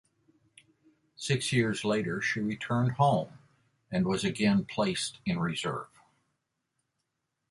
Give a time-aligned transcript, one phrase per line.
[1.15, 3.37] Six years later she returned home
[3.91, 5.91] and was again placed in reserve.